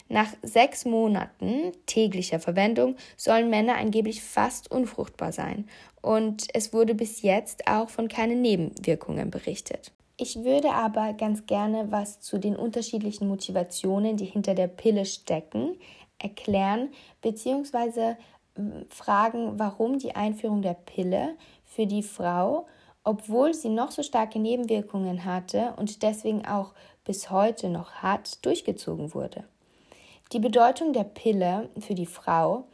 Nach 0.10 0.28
sechs 0.42 0.86
Monaten 0.86 1.72
täglicher 1.86 2.40
Verwendung 2.40 2.96
sollen 3.18 3.50
Männer 3.50 3.76
angeblich 3.78 4.22
fast 4.22 4.70
unfruchtbar 4.70 5.32
sein. 5.32 5.68
Und 6.02 6.48
es 6.54 6.74
wurde 6.74 6.94
bis 6.94 7.22
jetzt 7.22 7.68
auch 7.68 7.90
von 7.90 8.08
keinen 8.08 8.42
Nebenwirkungen 8.42 9.32
berichtet. 9.32 9.92
Ich 10.18 10.44
würde 10.44 10.72
aber 10.72 11.14
ganz 11.14 11.46
gerne 11.46 11.92
was 11.92 12.22
zu 12.22 12.38
den 12.38 12.56
unterschiedlichen 12.56 13.28
Motivationen, 13.28 14.16
die 14.16 14.26
hinter 14.26 14.54
der 14.54 14.68
Pille 14.68 15.06
stecken, 15.06 15.76
erklären, 16.20 16.90
beziehungsweise 17.22 18.18
fragen, 18.90 19.60
warum 19.60 20.00
die 20.00 20.16
Einführung 20.16 20.62
der 20.62 20.76
Pille 20.76 21.36
für 21.66 21.86
die 21.86 22.04
Frau, 22.04 22.68
obwohl 23.04 23.54
sie 23.54 23.70
noch 23.70 23.92
so 23.92 24.02
starke 24.02 24.40
Nebenwirkungen 24.40 25.26
hatte 25.26 25.74
und 25.78 26.02
deswegen 26.04 26.46
auch 26.46 26.74
bis 27.04 27.30
heute 27.30 27.70
noch 27.70 27.92
hat, 27.96 28.44
durchgezogen 28.46 29.14
wurde. 29.14 29.44
Die 30.32 30.40
Bedeutung 30.40 30.94
der 30.94 31.04
Pille 31.04 31.70
für 31.80 31.94
die 31.94 32.08
Frau 32.08 32.66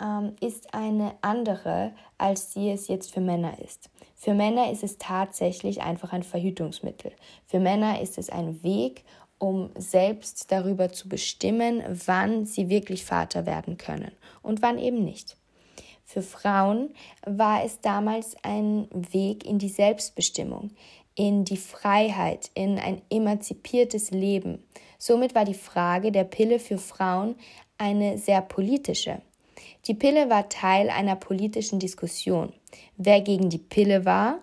ähm, 0.00 0.34
ist 0.40 0.72
eine 0.72 1.12
andere, 1.20 1.92
als 2.16 2.52
sie 2.52 2.70
es 2.70 2.88
jetzt 2.88 3.12
für 3.12 3.20
Männer 3.20 3.58
ist. 3.62 3.90
Für 4.14 4.32
Männer 4.32 4.70
ist 4.70 4.82
es 4.82 4.96
tatsächlich 4.96 5.82
einfach 5.82 6.12
ein 6.12 6.22
Verhütungsmittel. 6.22 7.12
Für 7.46 7.60
Männer 7.60 8.00
ist 8.00 8.16
es 8.16 8.30
ein 8.30 8.62
Weg, 8.62 9.04
um 9.38 9.70
selbst 9.76 10.50
darüber 10.50 10.90
zu 10.92 11.08
bestimmen, 11.08 11.82
wann 12.06 12.46
sie 12.46 12.68
wirklich 12.68 13.04
Vater 13.04 13.46
werden 13.46 13.76
können 13.76 14.12
und 14.42 14.62
wann 14.62 14.78
eben 14.78 15.04
nicht. 15.04 15.36
Für 16.04 16.22
Frauen 16.22 16.90
war 17.26 17.64
es 17.64 17.80
damals 17.80 18.36
ein 18.42 18.88
Weg 18.92 19.44
in 19.44 19.58
die 19.58 19.68
Selbstbestimmung, 19.68 20.70
in 21.16 21.44
die 21.44 21.56
Freiheit, 21.56 22.50
in 22.54 22.78
ein 22.78 23.02
emanzipiertes 23.10 24.12
Leben. 24.12 24.62
Somit 24.98 25.34
war 25.34 25.44
die 25.44 25.54
Frage 25.54 26.12
der 26.12 26.24
Pille 26.24 26.58
für 26.58 26.78
Frauen 26.78 27.34
eine 27.76 28.18
sehr 28.18 28.40
politische. 28.40 29.20
Die 29.86 29.94
Pille 29.94 30.30
war 30.30 30.48
Teil 30.48 30.90
einer 30.90 31.16
politischen 31.16 31.78
Diskussion. 31.78 32.52
Wer 32.96 33.20
gegen 33.20 33.50
die 33.50 33.58
Pille 33.58 34.04
war, 34.04 34.38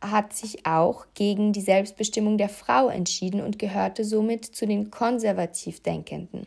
hat 0.00 0.32
sich 0.32 0.66
auch 0.66 1.06
gegen 1.14 1.52
die 1.52 1.60
Selbstbestimmung 1.60 2.38
der 2.38 2.48
Frau 2.48 2.88
entschieden 2.88 3.40
und 3.40 3.58
gehörte 3.58 4.04
somit 4.04 4.44
zu 4.44 4.66
den 4.66 4.90
konservativ 4.90 5.82
Denkenden. 5.82 6.46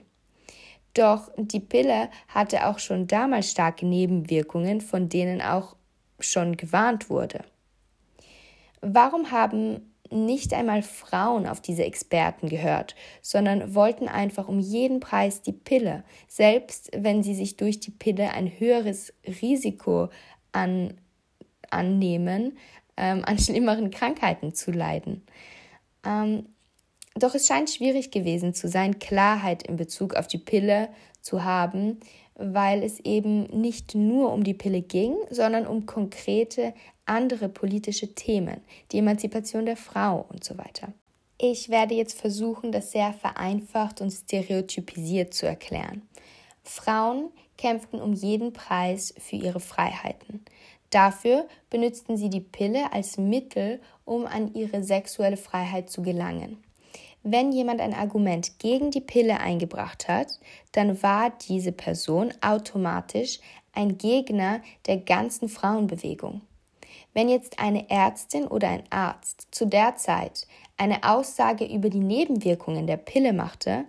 Doch 0.93 1.29
die 1.37 1.59
Pille 1.59 2.09
hatte 2.27 2.67
auch 2.67 2.79
schon 2.79 3.07
damals 3.07 3.51
starke 3.51 3.85
Nebenwirkungen, 3.85 4.81
von 4.81 5.09
denen 5.09 5.41
auch 5.41 5.75
schon 6.19 6.57
gewarnt 6.57 7.09
wurde. 7.09 7.43
Warum 8.81 9.31
haben 9.31 9.93
nicht 10.11 10.53
einmal 10.53 10.81
Frauen 10.81 11.45
auf 11.45 11.61
diese 11.61 11.83
Experten 11.83 12.49
gehört, 12.49 12.95
sondern 13.21 13.75
wollten 13.75 14.07
einfach 14.07 14.47
um 14.47 14.59
jeden 14.59 14.99
Preis 14.99 15.41
die 15.41 15.53
Pille, 15.53 16.03
selbst 16.27 16.89
wenn 16.95 17.21
sie 17.21 17.35
sich 17.35 17.57
durch 17.57 17.79
die 17.79 17.91
Pille 17.91 18.31
ein 18.31 18.59
höheres 18.59 19.13
Risiko 19.41 20.09
an, 20.51 20.95
annehmen, 21.69 22.57
ähm, 22.99 23.23
an 23.25 23.39
schlimmeren 23.39 23.89
Krankheiten 23.89 24.53
zu 24.53 24.71
leiden. 24.71 25.23
Ähm, 26.05 26.45
doch 27.15 27.33
es 27.33 27.47
scheint 27.47 27.69
schwierig 27.69 28.11
gewesen 28.11 28.53
zu 28.53 28.67
sein, 28.67 28.99
Klarheit 28.99 29.63
in 29.63 29.77
Bezug 29.77 30.13
auf 30.13 30.27
die 30.27 30.37
Pille 30.37 30.89
zu 31.21 31.43
haben, 31.43 31.99
weil 32.35 32.83
es 32.83 32.99
eben 33.01 33.43
nicht 33.47 33.95
nur 33.95 34.31
um 34.31 34.43
die 34.43 34.53
Pille 34.53 34.81
ging, 34.81 35.15
sondern 35.29 35.67
um 35.67 35.85
konkrete 35.85 36.73
andere 37.05 37.49
politische 37.49 38.13
Themen, 38.13 38.61
die 38.91 38.99
Emanzipation 38.99 39.65
der 39.65 39.75
Frau 39.75 40.25
und 40.29 40.43
so 40.43 40.57
weiter. 40.57 40.93
Ich 41.37 41.69
werde 41.69 41.95
jetzt 41.95 42.19
versuchen, 42.19 42.71
das 42.71 42.91
sehr 42.91 43.13
vereinfacht 43.13 44.01
und 44.01 44.11
stereotypisiert 44.11 45.33
zu 45.33 45.47
erklären. 45.47 46.01
Frauen 46.63 47.31
kämpften 47.59 48.01
um 48.01 48.13
jeden 48.13 48.53
Preis 48.53 49.13
für 49.19 49.35
ihre 49.35 49.59
Freiheiten. 49.59 50.45
Dafür 50.89 51.45
benutzten 51.69 52.15
sie 52.15 52.29
die 52.29 52.39
Pille 52.39 52.93
als 52.93 53.17
Mittel, 53.17 53.81
um 54.05 54.25
an 54.25 54.53
ihre 54.53 54.81
sexuelle 54.81 55.37
Freiheit 55.37 55.89
zu 55.89 56.01
gelangen. 56.01 56.63
Wenn 57.21 57.51
jemand 57.51 57.81
ein 57.81 57.93
Argument 57.93 58.59
gegen 58.59 58.91
die 58.91 59.01
Pille 59.01 59.41
eingebracht 59.41 60.07
hat, 60.07 60.39
dann 60.71 61.03
war 61.03 61.31
diese 61.49 61.73
Person 61.73 62.33
automatisch 62.39 63.39
ein 63.73 63.97
Gegner 63.97 64.61
der 64.87 64.97
ganzen 64.97 65.49
Frauenbewegung. 65.49 66.41
Wenn 67.13 67.27
jetzt 67.27 67.59
eine 67.59 67.89
Ärztin 67.89 68.47
oder 68.47 68.69
ein 68.69 68.83
Arzt 68.89 69.49
zu 69.51 69.65
der 69.65 69.97
Zeit 69.97 70.47
eine 70.77 71.03
Aussage 71.03 71.65
über 71.65 71.89
die 71.89 71.99
Nebenwirkungen 71.99 72.87
der 72.87 72.97
Pille 72.97 73.33
machte, 73.33 73.83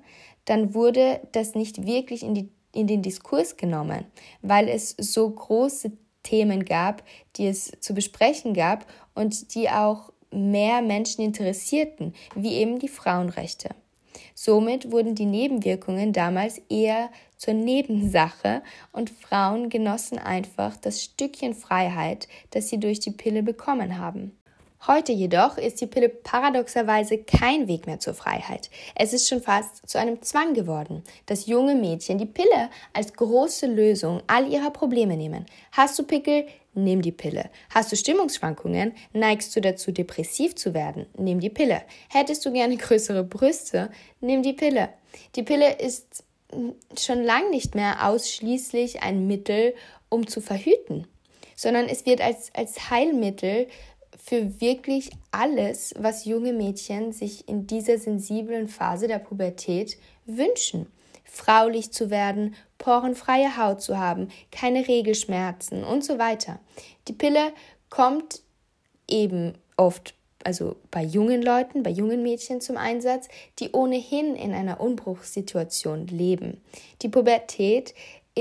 dann 0.45 0.75
wurde 0.75 1.21
das 1.31 1.55
nicht 1.55 1.87
wirklich 1.87 2.25
in, 2.25 2.35
die, 2.35 2.49
in 2.73 2.87
den 2.87 3.03
Diskurs 3.03 3.57
genommen, 3.57 4.05
weil 4.43 4.69
es 4.69 4.95
so 4.99 5.29
große 5.29 5.93
Themen 6.23 6.65
gab, 6.65 7.03
die 7.37 7.47
es 7.47 7.73
zu 7.81 7.95
besprechen 7.95 8.55
gab 8.55 8.87
und 9.15 9.55
die 9.55 9.71
auch 9.71 10.13
mehr 10.31 10.83
Menschen 10.83 11.25
interessierten, 11.25 12.15
wie 12.35 12.55
eben 12.55 12.79
die 12.79 12.89
Frauenrechte. 12.89 13.71
Somit 14.35 14.91
wurden 14.91 15.15
die 15.15 15.27
Nebenwirkungen 15.27 16.13
damals 16.13 16.59
eher 16.69 17.11
zur 17.37 17.55
Nebensache 17.55 18.63
und 18.93 19.11
Frauen 19.11 19.69
genossen 19.69 20.19
einfach 20.19 20.77
das 20.77 21.03
Stückchen 21.03 21.55
Freiheit, 21.55 22.29
das 22.51 22.69
sie 22.69 22.79
durch 22.79 23.01
die 23.01 23.11
Pille 23.11 23.43
bekommen 23.43 23.99
haben. 23.99 24.40
Heute 24.87 25.13
jedoch 25.13 25.59
ist 25.59 25.83
die 25.83 25.87
Pille 25.87 26.09
paradoxerweise 26.09 27.19
kein 27.19 27.69
Weg 27.69 27.87
mehr 27.87 28.01
zur 28.01 28.15
Freiheit. 28.15 28.71
Es 28.95 29.13
ist 29.13 29.29
schon 29.29 29.43
fast 29.43 29.87
zu 29.87 29.99
einem 29.99 30.23
Zwang 30.23 30.55
geworden, 30.55 31.05
dass 31.27 31.47
junge 31.47 31.75
Mädchen 31.75 32.17
die 32.17 32.25
Pille 32.25 32.71
als 32.95 33.13
große 33.13 33.67
Lösung 33.67 34.23
all 34.27 34.51
ihrer 34.51 34.71
Probleme 34.71 35.19
nehmen. 35.19 35.45
Hast 35.73 35.99
du 35.99 36.03
Pickel? 36.05 36.47
Nimm 36.73 37.03
die 37.03 37.13
Pille. 37.13 37.51
Hast 37.69 37.93
du 37.93 37.97
Stimmungsschwankungen? 37.97 38.95
Neigst 39.13 39.55
du 39.55 39.61
dazu, 39.61 39.93
depressiv 39.93 40.55
zu 40.55 40.73
werden? 40.73 41.05
Nimm 41.19 41.41
die 41.41 41.51
Pille. 41.51 41.83
Hättest 42.09 42.47
du 42.47 42.53
gerne 42.53 42.77
größere 42.79 43.23
Brüste? 43.23 43.91
Nimm 44.23 44.43
die 44.43 44.55
Pille. 44.55 44.89
Die 45.37 45.43
Pille 45.43 45.79
ist 45.79 46.25
schon 46.99 47.23
lang 47.23 47.51
nicht 47.51 47.75
mehr 47.75 48.09
ausschließlich 48.09 49.03
ein 49.03 49.27
Mittel, 49.27 49.75
um 50.09 50.27
zu 50.27 50.41
verhüten, 50.41 51.07
sondern 51.55 51.87
es 51.87 52.07
wird 52.07 52.21
als, 52.21 52.51
als 52.55 52.91
Heilmittel 52.91 53.69
für 54.23 54.61
wirklich 54.61 55.11
alles, 55.31 55.95
was 55.99 56.25
junge 56.25 56.53
Mädchen 56.53 57.13
sich 57.13 57.49
in 57.49 57.67
dieser 57.67 57.99
sensiblen 57.99 58.69
Phase 58.69 59.09
der 59.09 59.19
Pubertät 59.19 59.97
wünschen. 60.27 60.87
Fraulich 61.25 61.93
zu 61.93 62.11
werden, 62.11 62.55
porenfreie 62.79 63.57
Haut 63.57 63.83
zu 63.83 63.99
haben, 63.99 64.29
keine 64.51 64.87
Regelschmerzen 64.87 65.85
und 65.85 66.05
so 66.05 66.19
weiter. 66.19 66.59
Die 67.09 67.13
Pille 67.13 67.53
kommt 67.89 68.43
eben 69.09 69.55
oft, 69.77 70.15
also 70.45 70.77
bei 70.91 71.03
jungen 71.03 71.43
Leuten, 71.43 71.83
bei 71.83 71.91
jungen 71.91 72.23
Mädchen 72.23 72.61
zum 72.61 72.77
Einsatz, 72.77 73.29
die 73.59 73.71
ohnehin 73.73 74.35
in 74.35 74.53
einer 74.53 74.81
Umbruchssituation 74.81 76.07
leben. 76.09 76.61
Die 77.03 77.09
Pubertät 77.09 77.95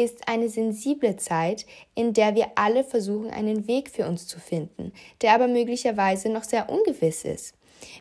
ist 0.04 0.28
eine 0.28 0.50
sensible 0.50 1.16
Zeit, 1.18 1.66
in 1.96 2.14
der 2.14 2.36
wir 2.36 2.48
alle 2.56 2.84
versuchen, 2.84 3.30
einen 3.30 3.68
Weg 3.68 3.90
für 3.90 4.08
uns 4.08 4.28
zu 4.28 4.40
finden, 4.40 4.94
der 5.22 5.34
aber 5.34 5.48
möglicherweise 5.48 6.30
noch 6.30 6.44
sehr 6.44 6.70
ungewiss 6.70 7.26
ist. 7.26 7.56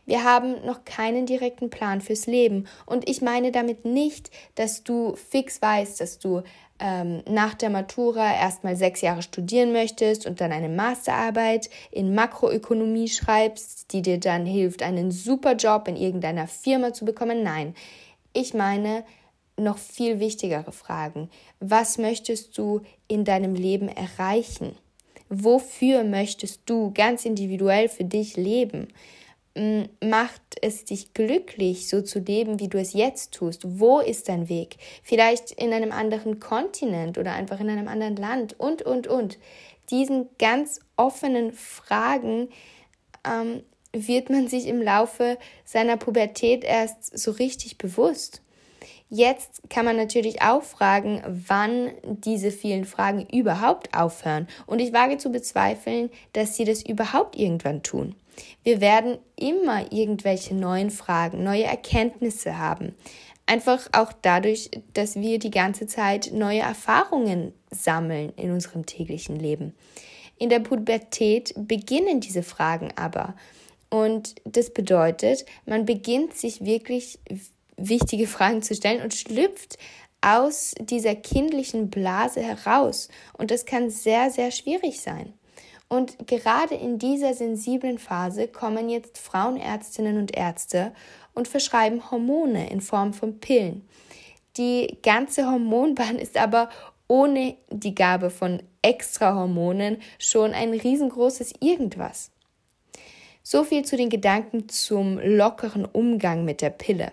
Wir 0.07 0.25
haben 0.25 0.65
noch 0.65 0.85
keinen 0.85 1.27
direkten 1.27 1.71
Plan 1.71 2.01
fürs 2.01 2.27
Leben 2.27 2.67
und 2.87 3.09
ich 3.09 3.23
meine 3.23 3.53
damit 3.53 3.85
nicht, 3.85 4.31
dass 4.55 4.83
du 4.83 5.15
fix 5.15 5.63
weißt, 5.63 6.01
dass 6.01 6.19
du 6.19 6.43
ähm, 6.81 7.23
nach 7.29 7.55
der 7.55 7.71
Matura 7.71 8.35
erstmal 8.35 8.77
sechs 8.77 9.01
Jahre 9.01 9.23
studieren 9.23 9.73
möchtest 9.73 10.27
und 10.27 10.41
dann 10.41 10.53
eine 10.53 10.69
Masterarbeit 10.69 11.71
in 11.91 12.15
Makroökonomie 12.15 13.09
schreibst, 13.09 13.93
die 13.93 14.03
dir 14.03 14.19
dann 14.19 14.47
hilft, 14.47 14.83
einen 14.83 15.11
super 15.11 15.55
Job 15.55 15.89
in 15.89 15.97
irgendeiner 15.97 16.47
Firma 16.47 16.93
zu 16.93 17.05
bekommen. 17.05 17.43
Nein, 17.43 17.75
ich 18.33 18.55
meine, 18.55 19.05
noch 19.59 19.79
viel 19.79 20.21
wichtigere 20.21 20.73
Fragen. 20.73 21.31
Was 21.61 21.99
möchtest 21.99 22.57
du 22.59 22.83
in 23.07 23.25
deinem 23.25 23.55
Leben 23.55 23.89
erreichen? 23.89 24.77
Wofür 25.29 26.05
möchtest 26.05 26.63
du 26.67 26.93
ganz 26.93 27.25
individuell 27.25 27.89
für 27.89 28.05
dich 28.05 28.37
leben? 28.37 28.89
Macht 30.03 30.43
es 30.63 30.85
dich 30.85 31.13
glücklich, 31.15 31.89
so 31.89 32.01
zu 32.01 32.21
leben, 32.21 32.61
wie 32.61 32.69
du 32.69 32.79
es 32.79 32.93
jetzt 32.93 33.35
tust? 33.35 33.63
Wo 33.81 33.99
ist 33.99 34.29
dein 34.29 34.49
Weg? 34.49 34.77
Vielleicht 35.03 35.51
in 35.53 35.73
einem 35.73 35.93
anderen 35.93 36.39
Kontinent 36.39 37.19
oder 37.19 37.33
einfach 37.33 37.61
in 37.61 37.69
einem 37.69 37.89
anderen 37.89 38.17
Land 38.17 38.59
und, 38.59 38.83
und, 38.83 39.07
und. 39.07 39.39
Diesen 39.91 40.29
ganz 40.39 40.81
offenen 40.97 41.53
Fragen 41.53 42.49
ähm, 43.25 43.63
wird 43.93 44.31
man 44.31 44.49
sich 44.49 44.67
im 44.67 44.81
Laufe 44.81 45.39
seiner 45.65 45.97
Pubertät 45.97 46.63
erst 46.63 47.19
so 47.19 47.33
richtig 47.33 47.79
bewusst. 47.79 48.43
Jetzt 49.11 49.63
kann 49.71 49.87
man 49.87 49.97
natürlich 49.97 50.43
auch 50.43 50.63
fragen, 50.63 51.23
wann 51.27 51.91
diese 52.05 52.51
vielen 52.51 52.85
Fragen 52.85 53.27
überhaupt 53.33 53.95
aufhören. 53.95 54.47
Und 54.67 54.81
ich 54.81 54.93
wage 54.93 55.17
zu 55.17 55.33
bezweifeln, 55.33 56.11
dass 56.35 56.57
sie 56.57 56.65
das 56.65 56.83
überhaupt 56.83 57.35
irgendwann 57.37 57.83
tun. 57.83 58.15
Wir 58.63 58.81
werden 58.81 59.19
immer 59.37 59.91
irgendwelche 59.93 60.55
neuen 60.55 60.91
Fragen, 60.91 61.43
neue 61.43 61.65
Erkenntnisse 61.65 62.59
haben. 62.59 62.95
Einfach 63.47 63.89
auch 63.93 64.13
dadurch, 64.21 64.71
dass 64.93 65.17
wir 65.17 65.39
die 65.39 65.51
ganze 65.51 65.87
Zeit 65.87 66.31
neue 66.35 66.61
Erfahrungen 66.61 67.55
sammeln 67.71 68.33
in 68.37 68.51
unserem 68.51 68.85
täglichen 68.85 69.37
Leben. 69.37 69.75
In 70.37 70.51
der 70.51 70.61
Pubertät 70.61 71.55
beginnen 71.57 72.21
diese 72.21 72.43
Fragen 72.43 72.91
aber. 72.95 73.35
Und 73.89 74.35
das 74.45 74.71
bedeutet, 74.71 75.47
man 75.65 75.87
beginnt 75.87 76.35
sich 76.35 76.65
wirklich 76.65 77.19
wichtige 77.79 78.27
Fragen 78.27 78.63
zu 78.63 78.75
stellen 78.75 79.03
und 79.03 79.15
schlüpft 79.15 79.79
aus 80.21 80.75
dieser 80.81 81.15
kindlichen 81.15 81.91
Blase 81.91 82.43
heraus. 82.43 83.09
Und 83.33 83.51
das 83.51 83.65
kann 83.65 83.91
sehr, 83.91 84.31
sehr 84.31 84.51
schwierig 84.51 85.01
sein. 85.01 85.33
Und 85.89 86.27
gerade 86.27 86.75
in 86.75 86.99
dieser 86.99 87.33
sensiblen 87.33 87.99
Phase 87.99 88.47
kommen 88.47 88.91
jetzt 88.91 89.17
Frauenärztinnen 89.17 90.19
und 90.19 90.37
Ärzte 90.37 90.93
und 91.35 91.49
verschreiben 91.49 92.11
Hormone 92.11 92.71
in 92.71 92.83
Form 92.83 93.15
von 93.15 93.41
Pillen. 93.41 93.89
Die 94.59 94.99
ganze 95.03 95.47
Hormonbahn 95.47 96.17
ist 96.17 96.37
aber 96.37 96.69
ohne 97.07 97.57
die 97.71 97.95
Gabe 97.95 98.29
von 98.29 98.63
extra 98.83 99.35
Hormonen 99.35 100.03
schon 100.19 100.53
ein 100.53 100.75
riesengroßes 100.75 101.55
Irgendwas. 101.61 102.31
So 103.43 103.65
viel 103.65 103.85
zu 103.85 103.97
den 103.97 104.11
Gedanken 104.11 104.69
zum 104.69 105.19
lockeren 105.19 105.87
Umgang 105.87 106.45
mit 106.45 106.61
der 106.61 106.71
Pille. 106.71 107.13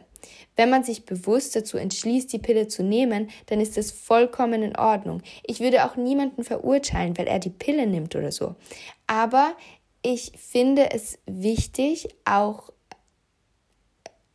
Wenn 0.55 0.69
man 0.69 0.83
sich 0.83 1.05
bewusst 1.05 1.55
dazu 1.55 1.77
entschließt, 1.77 2.31
die 2.31 2.39
Pille 2.39 2.67
zu 2.67 2.83
nehmen, 2.83 3.29
dann 3.47 3.59
ist 3.59 3.77
das 3.77 3.91
vollkommen 3.91 4.63
in 4.63 4.77
Ordnung. 4.77 5.21
Ich 5.43 5.59
würde 5.59 5.85
auch 5.85 5.95
niemanden 5.95 6.43
verurteilen, 6.43 7.17
weil 7.17 7.27
er 7.27 7.39
die 7.39 7.49
Pille 7.49 7.87
nimmt 7.87 8.15
oder 8.15 8.31
so. 8.31 8.55
Aber 9.07 9.55
ich 10.01 10.33
finde 10.37 10.91
es 10.91 11.17
wichtig, 11.25 12.07
auch, 12.25 12.69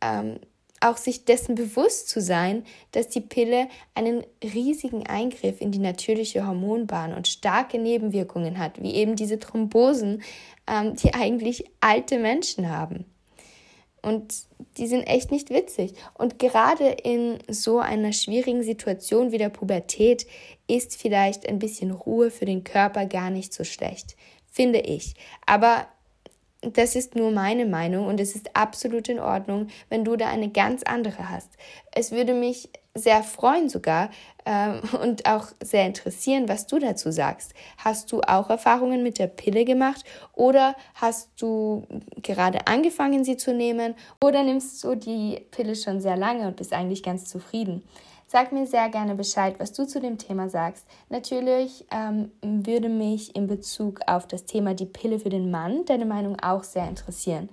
ähm, 0.01 0.39
auch 0.81 0.97
sich 0.97 1.25
dessen 1.25 1.55
bewusst 1.55 2.09
zu 2.09 2.21
sein, 2.21 2.65
dass 2.91 3.07
die 3.07 3.21
Pille 3.21 3.67
einen 3.93 4.23
riesigen 4.43 5.07
Eingriff 5.07 5.61
in 5.61 5.71
die 5.71 5.79
natürliche 5.79 6.45
Hormonbahn 6.45 7.13
und 7.13 7.27
starke 7.27 7.79
Nebenwirkungen 7.79 8.57
hat, 8.57 8.81
wie 8.81 8.95
eben 8.95 9.15
diese 9.15 9.39
Thrombosen, 9.39 10.23
ähm, 10.67 10.95
die 10.95 11.13
eigentlich 11.13 11.65
alte 11.79 12.19
Menschen 12.19 12.69
haben. 12.69 13.05
Und 14.01 14.33
die 14.77 14.87
sind 14.87 15.03
echt 15.03 15.31
nicht 15.31 15.49
witzig. 15.49 15.93
Und 16.15 16.39
gerade 16.39 16.87
in 16.87 17.37
so 17.47 17.79
einer 17.79 18.13
schwierigen 18.13 18.63
Situation 18.63 19.31
wie 19.31 19.37
der 19.37 19.49
Pubertät 19.49 20.25
ist 20.67 20.95
vielleicht 20.95 21.47
ein 21.47 21.59
bisschen 21.59 21.91
Ruhe 21.91 22.31
für 22.31 22.45
den 22.45 22.63
Körper 22.63 23.05
gar 23.05 23.29
nicht 23.29 23.53
so 23.53 23.63
schlecht, 23.63 24.15
finde 24.51 24.79
ich. 24.79 25.13
Aber 25.45 25.87
das 26.61 26.95
ist 26.95 27.15
nur 27.15 27.31
meine 27.31 27.65
Meinung 27.65 28.07
und 28.07 28.19
es 28.19 28.35
ist 28.35 28.55
absolut 28.55 29.09
in 29.09 29.19
Ordnung, 29.19 29.67
wenn 29.89 30.05
du 30.05 30.15
da 30.15 30.27
eine 30.27 30.49
ganz 30.49 30.83
andere 30.83 31.29
hast. 31.29 31.49
Es 31.93 32.11
würde 32.11 32.33
mich 32.33 32.69
sehr 32.93 33.23
freuen 33.23 33.69
sogar 33.69 34.09
äh, 34.45 34.73
und 35.01 35.25
auch 35.25 35.47
sehr 35.61 35.85
interessieren, 35.85 36.47
was 36.47 36.67
du 36.67 36.77
dazu 36.77 37.11
sagst. 37.11 37.53
Hast 37.77 38.11
du 38.11 38.21
auch 38.21 38.49
Erfahrungen 38.49 39.01
mit 39.01 39.17
der 39.17 39.27
Pille 39.27 39.65
gemacht 39.65 40.03
oder 40.33 40.75
hast 40.95 41.29
du 41.39 41.87
gerade 42.21 42.67
angefangen, 42.67 43.23
sie 43.23 43.37
zu 43.37 43.53
nehmen 43.53 43.95
oder 44.23 44.43
nimmst 44.43 44.83
du 44.83 44.95
die 44.95 45.45
Pille 45.51 45.75
schon 45.75 45.99
sehr 45.99 46.17
lange 46.17 46.47
und 46.47 46.57
bist 46.57 46.73
eigentlich 46.73 47.01
ganz 47.01 47.25
zufrieden? 47.25 47.83
Sag 48.33 48.53
mir 48.53 48.65
sehr 48.65 48.87
gerne 48.87 49.15
Bescheid, 49.15 49.55
was 49.57 49.73
du 49.73 49.85
zu 49.85 49.99
dem 49.99 50.17
Thema 50.17 50.47
sagst. 50.47 50.87
Natürlich 51.09 51.85
ähm, 51.91 52.31
würde 52.41 52.87
mich 52.87 53.35
in 53.35 53.45
Bezug 53.45 53.99
auf 54.07 54.25
das 54.25 54.45
Thema 54.45 54.73
die 54.73 54.85
Pille 54.85 55.19
für 55.19 55.27
den 55.27 55.51
Mann 55.51 55.83
deine 55.83 56.05
Meinung 56.05 56.39
auch 56.39 56.63
sehr 56.63 56.87
interessieren. 56.87 57.49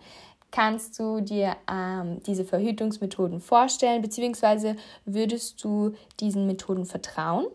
Kannst 0.53 0.97
du 1.01 1.21
dir 1.21 1.57
ähm, 1.69 2.23
diese 2.23 2.45
Verhütungsmethoden 2.45 3.41
vorstellen, 3.41 4.03
beziehungsweise 4.03 4.77
würdest 5.05 5.65
du 5.65 5.97
diesen 6.21 6.47
Methoden 6.47 6.87
vertrauen? 6.87 7.47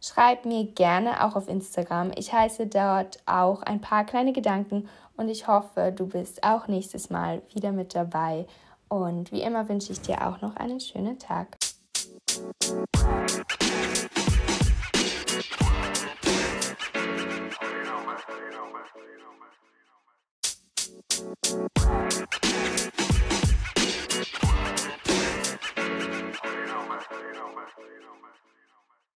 Schreib 0.00 0.44
mir 0.44 0.64
gerne 0.64 1.24
auch 1.24 1.36
auf 1.36 1.46
Instagram. 1.46 2.10
Ich 2.16 2.32
heiße 2.32 2.66
dort 2.66 3.20
auch 3.26 3.62
ein 3.62 3.80
paar 3.80 4.04
kleine 4.04 4.32
Gedanken 4.32 4.88
und 5.16 5.28
ich 5.28 5.46
hoffe, 5.46 5.92
du 5.94 6.08
bist 6.08 6.42
auch 6.42 6.66
nächstes 6.66 7.10
Mal 7.10 7.42
wieder 7.54 7.70
mit 7.70 7.94
dabei. 7.94 8.44
Und 8.88 9.30
wie 9.30 9.42
immer 9.42 9.68
wünsche 9.68 9.92
ich 9.92 10.00
dir 10.00 10.26
auch 10.26 10.40
noch 10.40 10.56
einen 10.56 10.80
schönen 10.80 11.16
Tag. 11.16 11.59